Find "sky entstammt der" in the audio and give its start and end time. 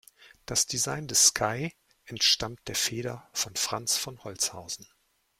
1.27-2.73